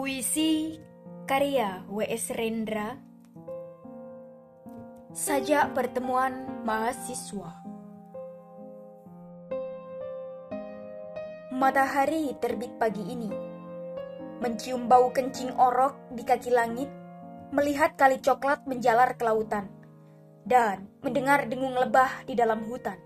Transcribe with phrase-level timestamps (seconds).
[0.00, 0.80] Puisi
[1.28, 2.32] karya W.S.
[2.32, 2.96] Rendra.
[5.12, 7.60] Sajak pertemuan mahasiswa.
[11.52, 13.28] Matahari terbit pagi ini.
[14.40, 16.88] Mencium bau kencing orok di kaki langit
[17.52, 19.68] Melihat kali coklat menjalar ke lautan
[20.48, 22.96] Dan mendengar dengung lebah di dalam hutan.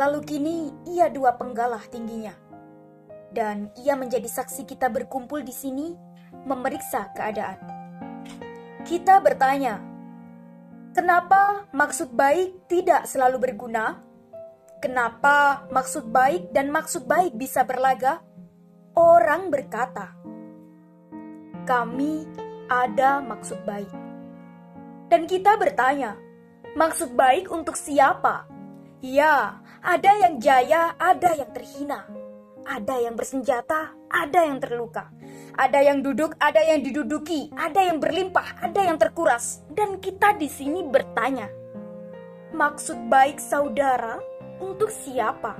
[0.00, 0.56] Lalu kini
[0.96, 2.45] ia dua penggalah tingginya
[3.36, 5.92] dan ia menjadi saksi kita berkumpul di sini
[6.48, 7.60] memeriksa keadaan.
[8.88, 9.76] Kita bertanya,
[10.96, 14.00] kenapa maksud baik tidak selalu berguna?
[14.80, 18.24] Kenapa maksud baik dan maksud baik bisa berlaga?
[18.96, 20.16] Orang berkata,
[21.68, 22.24] kami
[22.72, 23.92] ada maksud baik.
[25.12, 26.16] Dan kita bertanya,
[26.72, 28.48] maksud baik untuk siapa?
[29.04, 32.25] Ya, ada yang jaya, ada yang terhina
[32.66, 35.08] ada yang bersenjata, ada yang terluka.
[35.56, 39.62] Ada yang duduk, ada yang diduduki, ada yang berlimpah, ada yang terkuras.
[39.70, 41.48] Dan kita di sini bertanya,
[42.52, 44.18] maksud baik saudara
[44.58, 45.56] untuk siapa?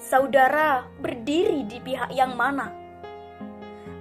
[0.00, 2.72] Saudara berdiri di pihak yang mana?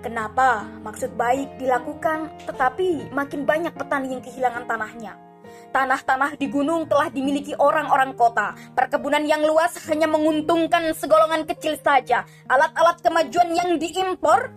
[0.02, 5.27] Kenapa maksud baik dilakukan tetapi makin banyak petani yang kehilangan tanahnya?
[5.72, 8.56] Tanah-tanah di gunung telah dimiliki orang-orang kota.
[8.74, 12.24] Perkebunan yang luas hanya menguntungkan segolongan kecil saja.
[12.48, 14.50] Alat-alat kemajuan yang diimpor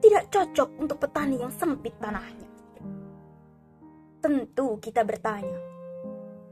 [0.00, 2.48] tidak cocok untuk petani yang sempit tanahnya.
[4.20, 5.60] Tentu kita bertanya.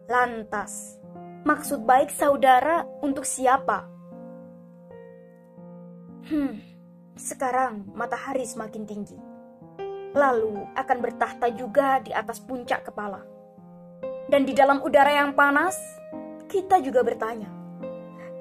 [0.08, 0.96] Lantas,
[1.44, 3.84] maksud baik saudara untuk siapa?
[6.28, 6.60] Hmm,
[7.16, 9.37] sekarang matahari semakin tinggi
[10.18, 13.22] lalu akan bertahta juga di atas puncak kepala.
[14.26, 15.78] Dan di dalam udara yang panas,
[16.50, 17.48] kita juga bertanya,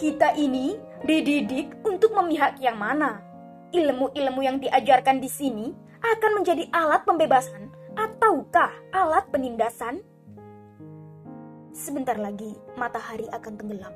[0.01, 3.21] kita ini dididik untuk memihak yang mana?
[3.71, 10.01] Ilmu-ilmu yang diajarkan di sini akan menjadi alat pembebasan ataukah alat penindasan?
[11.71, 13.93] Sebentar lagi matahari akan tenggelam.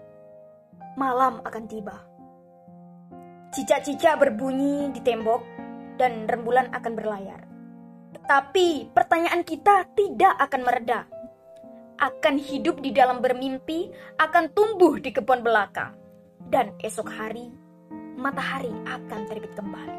[0.95, 1.97] Malam akan tiba.
[3.51, 5.43] Cicak-cicak berbunyi di tembok
[5.99, 7.50] dan rembulan akan berlayar.
[8.25, 11.09] Tapi pertanyaan kita tidak akan mereda.
[12.01, 15.93] Akan hidup di dalam bermimpi, akan tumbuh di kebun belaka.
[16.41, 17.49] Dan esok hari,
[18.17, 19.97] matahari akan terbit kembali.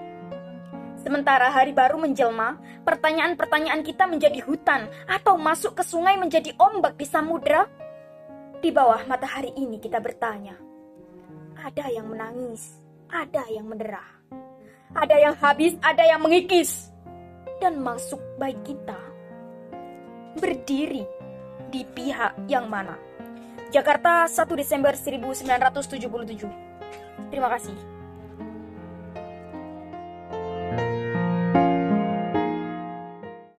[1.02, 7.06] Sementara hari baru menjelma, pertanyaan-pertanyaan kita menjadi hutan atau masuk ke sungai menjadi ombak di
[7.06, 7.66] samudra.
[8.62, 10.54] Di bawah matahari ini kita bertanya,
[11.58, 12.78] ada yang menangis,
[13.10, 14.06] ada yang menderah,
[14.94, 16.91] ada yang habis, ada yang mengikis
[17.62, 18.98] dan masuk baik kita
[20.34, 21.06] berdiri
[21.70, 22.98] di pihak yang mana.
[23.70, 26.50] Jakarta 1 Desember 1977.
[27.30, 28.01] Terima kasih.